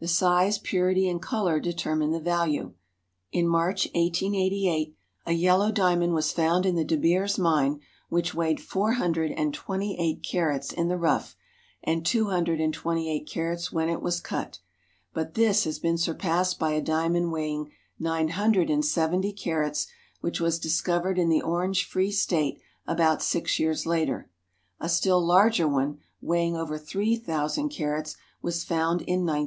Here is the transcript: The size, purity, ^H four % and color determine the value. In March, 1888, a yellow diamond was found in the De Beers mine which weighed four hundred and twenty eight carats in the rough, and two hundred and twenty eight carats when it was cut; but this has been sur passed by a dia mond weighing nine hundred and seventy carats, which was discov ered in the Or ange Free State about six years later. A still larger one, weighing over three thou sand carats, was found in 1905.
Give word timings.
The 0.00 0.06
size, 0.06 0.58
purity, 0.58 1.04
^H 1.04 1.04
four 1.04 1.10
% 1.10 1.12
and 1.12 1.22
color 1.22 1.58
determine 1.58 2.10
the 2.10 2.20
value. 2.20 2.74
In 3.32 3.48
March, 3.48 3.86
1888, 3.94 4.94
a 5.24 5.32
yellow 5.32 5.72
diamond 5.72 6.12
was 6.12 6.30
found 6.30 6.66
in 6.66 6.74
the 6.74 6.84
De 6.84 6.98
Beers 6.98 7.38
mine 7.38 7.80
which 8.10 8.34
weighed 8.34 8.60
four 8.60 8.92
hundred 8.92 9.32
and 9.32 9.54
twenty 9.54 9.98
eight 9.98 10.22
carats 10.22 10.74
in 10.74 10.88
the 10.88 10.98
rough, 10.98 11.36
and 11.82 12.04
two 12.04 12.26
hundred 12.26 12.60
and 12.60 12.74
twenty 12.74 13.08
eight 13.10 13.26
carats 13.26 13.72
when 13.72 13.88
it 13.88 14.02
was 14.02 14.20
cut; 14.20 14.58
but 15.14 15.32
this 15.32 15.64
has 15.64 15.78
been 15.78 15.96
sur 15.96 16.12
passed 16.16 16.58
by 16.58 16.72
a 16.72 16.82
dia 16.82 17.08
mond 17.08 17.32
weighing 17.32 17.70
nine 17.98 18.28
hundred 18.28 18.68
and 18.68 18.84
seventy 18.84 19.32
carats, 19.32 19.86
which 20.20 20.38
was 20.38 20.60
discov 20.60 21.06
ered 21.06 21.16
in 21.16 21.30
the 21.30 21.40
Or 21.40 21.64
ange 21.64 21.86
Free 21.86 22.10
State 22.12 22.60
about 22.86 23.22
six 23.22 23.58
years 23.58 23.86
later. 23.86 24.28
A 24.80 24.90
still 24.90 25.24
larger 25.24 25.66
one, 25.66 25.96
weighing 26.20 26.58
over 26.58 26.76
three 26.76 27.16
thou 27.16 27.46
sand 27.46 27.70
carats, 27.70 28.18
was 28.42 28.64
found 28.64 29.00
in 29.00 29.24
1905. 29.24 29.40